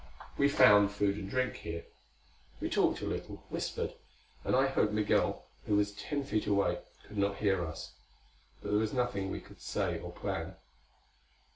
[0.35, 1.85] We found food and drink here.
[2.59, 3.93] We talked a little; whispered;
[4.43, 7.91] and I hoped Migul, who was ten feet away, could not hear us.
[8.63, 10.55] But there was nothing we could say or plan.